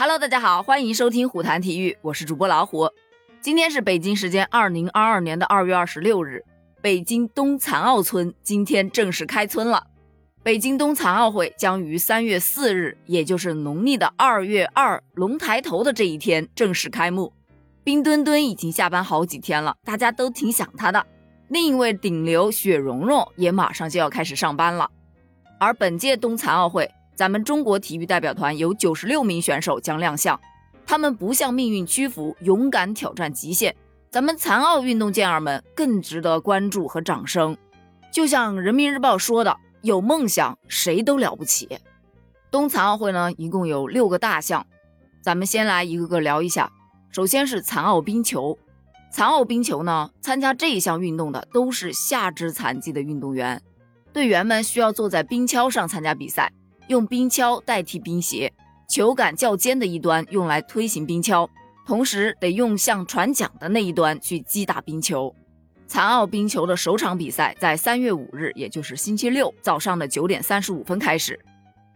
[0.00, 2.88] Hello，大家好，欢迎收听虎谈体育，我是主播老虎。
[3.40, 6.44] 今天是北京时间二零二二年的二月二十六日，
[6.80, 9.88] 北京冬残奥村今天正式开村了。
[10.44, 17.32] 北京冬残奥会将于三月四日，也就是农历的二月二龙抬头的这一天正式开幕。
[17.82, 21.04] 冰墩墩已经下班好几天了，大家都挺想他的。
[21.48, 24.88] 另一位顶流雪容融也马上就要开始上班了。
[25.58, 26.88] 而本届冬残奥会，
[27.18, 30.40] 咱们中国体育代表团有九十六名选手将亮相，
[30.86, 33.74] 他们不向命运屈服，勇敢挑战极限。
[34.08, 37.56] 咱们残奥运动健儿们更值得关注和掌声。
[38.12, 39.56] 就像人民日报说的。
[39.82, 41.68] 有梦想，谁都了不起。
[42.50, 44.66] 冬残奥会呢，一共有六个大项，
[45.22, 46.70] 咱们先来一个个聊一下。
[47.10, 48.58] 首先是残奥冰球，
[49.12, 53.62] 残奥冰球呢，参加这一项运动的都是下肢残疾的运动员，
[54.12, 56.52] 队员们需要坐在冰橇上参加比赛，
[56.88, 58.52] 用冰橇代替冰鞋，
[58.88, 61.46] 球杆较尖的一端用来推行冰橇，
[61.86, 65.34] 同时得用像船桨的那一端去击打冰球。
[65.86, 71.38] 残奥冰球的首场比赛在三月五日，也就是星期六早上的九点三十五分开始。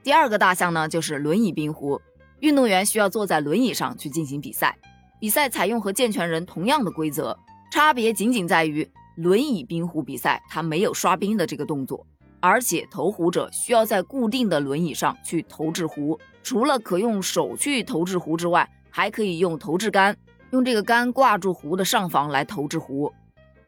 [0.03, 2.01] 第二个大项呢，就是轮椅冰壶，
[2.41, 4.77] 运动员需要坐在轮椅上去进行比赛。
[5.19, 7.39] 比赛采用和健全人同样的规则，
[7.71, 12.07] 差别仅仅在于轮椅冰壶比赛它没有刷冰的这个动作，
[12.43, 16.19] 而且投壶者需要在固定的轮椅上去投掷壶。
[16.43, 20.17] 除了可用手去投掷壶之外，还可以用投掷杆，
[20.51, 23.13] 用这个杆挂住壶的上方来投掷壶。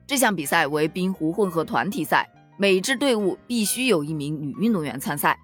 [0.08, 5.38] 这项比赛为冰壶混合团体赛，每支队伍必须有一名女运动员参赛。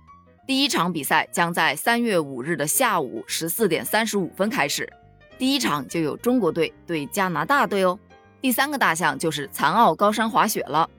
[0.44, 4.92] 第一场比赛将在三月五日的下午十四点三十五分开始，
[5.38, 7.96] 第一场就有中国队对加拿大队哦。
[8.40, 10.90] 第三个大项就是残奥高山滑雪了，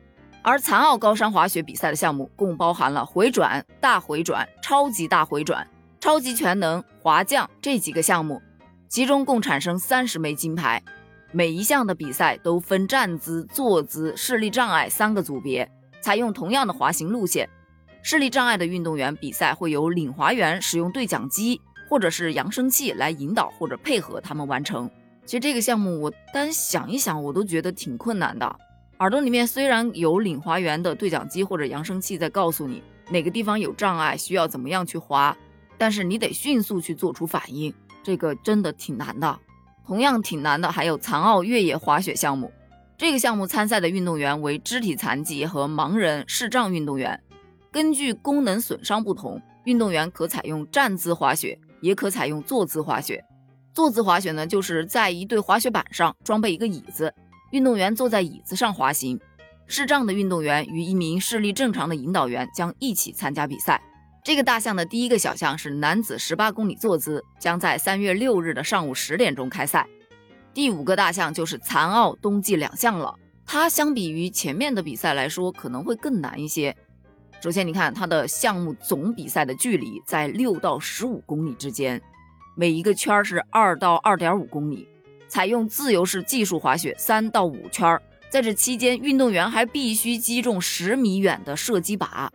[0.44, 5.67] 而残奥高山滑雪比赛的项目共包含了回转、大回转、超级大回转、
[6.00, 8.42] 超级全能、滑降这几个项目，
[8.89, 10.81] 其中共产生三十枚金牌。
[11.31, 15.69] 每一项的比赛都分站姿、坐姿、视力障碍三个组别，
[16.01, 17.47] 采用同样的滑行路线。
[18.01, 24.90] 视力障碍的运动员比赛会由领滑员使用对讲机或者是扬声器来引导或者配合他们完成。
[25.24, 28.56] 其实这个项目我单想一想我都觉得挺困难的。
[29.01, 35.35] 耳朵里面虽然有领滑员的对讲机或者扬声器在告诉你哪个地方有障碍，需要怎么样去滑，
[35.75, 37.73] 但是你得迅速去做出反应，
[38.03, 39.39] 这个真的挺难的。
[39.88, 42.51] 同样挺难的，还有残奥越野滑雪项目。
[42.95, 47.19] 这个项目参赛的运动员为肢体残疾和盲人、视障运动员。
[47.72, 53.25] 根据功能损伤不同，运动员可采用站姿滑雪，也可采用坐姿滑雪。
[53.73, 57.12] 坐姿滑雪呢，就是在一对滑雪板上装备一个椅子，
[57.51, 59.19] 运动员坐在椅子上滑行。
[59.67, 63.81] 视障的运动员与一名视力正常的引导员将一起参加比赛。
[64.23, 69.88] 这个大项的第一个小项是男子十八公里坐姿，将在三月六日的上午十点钟开赛。
[70.53, 76.75] 第五个大项就是残奥冬季两项了，它相比于前面的比赛来说可能会更难一些。
[77.41, 82.00] 首先，你看它的项目总比赛的距离在六到十五公里之间，
[82.56, 84.88] 每一个圈是二到二点五公里，
[85.31, 87.97] 采用自由式技术滑雪三到五圈，
[88.30, 92.28] 在这期间，运动员还必须击中十米远的射击靶。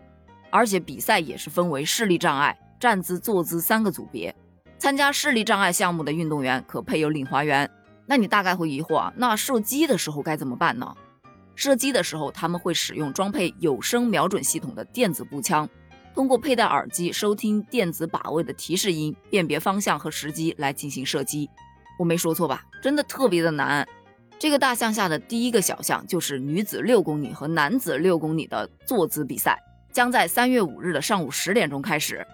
[0.48, 4.34] 而且比赛也是分为视力障碍、站姿、坐姿三个组别。
[4.78, 7.70] 参加视力障碍项目的运动员可配有领滑员。
[8.06, 10.96] 那你大概会疑惑啊，那射击的时候该怎么办呢？
[11.54, 15.68] 射击的时候，他们会使用装配有声瞄准系统的电子步枪，
[16.14, 21.50] 通过佩戴耳机收听电子靶位的提示音，辨别方向和时机来进行射击。
[21.98, 22.64] 我没说错吧？
[22.82, 23.86] 真的特别的难。
[24.38, 29.58] 这个大项下的第一个小项就是女子六公里和男子六公里的坐姿比赛。
[29.92, 32.26] 将在三月五日的上午十点钟开始，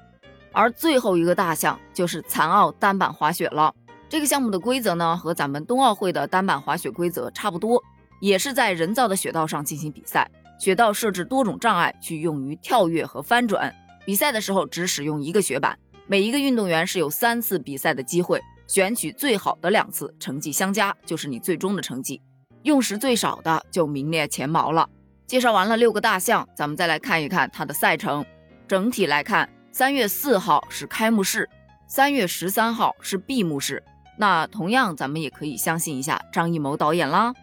[0.50, 3.72] 而最后一个大项就是残奥单板滑雪了。
[4.08, 7.80] 这个项目的规则呢，和咱们冬奥会的单板滑雪规则差不多，
[8.20, 10.28] 也是在人造的雪道上进行比赛。
[10.58, 13.72] 雪道设置多种障碍，去用于跳跃和翻转。
[14.04, 18.40] 比赛的时候只使用一个雪板，每一个运动员是有三次比赛的机会，
[18.72, 22.18] 选取最好的两次，成绩相加就是你最终的成绩。
[22.62, 24.88] 用时最少的就名列前茅了。
[25.26, 28.24] 介绍完了六个大项，咱们再来看一看它的赛程。
[28.66, 31.46] 整体来看，三月四号是开幕式，
[31.86, 33.84] 三月十三号是闭幕式。
[34.16, 37.34] 那同样，咱们也可以相信一下张艺谋导演啦。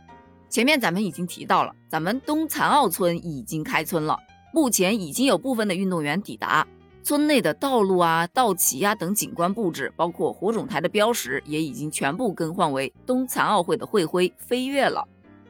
[0.49, 4.17] 前面咱们已经提到了，咱们冬残奥村已经开村了，
[4.51, 6.65] 目前已经有部分的运动员抵达。
[7.01, 15.07] 村内的道路啊、道旗呀等景观布置，包括火种台的标识，也已经全部更换为冬残奥会的会徽飞跃了。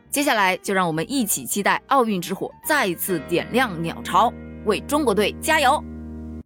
[0.09, 4.31] 接下来就让我们一起期待奥运之火再次点亮鸟巢，
[4.65, 5.83] 为中国队加油！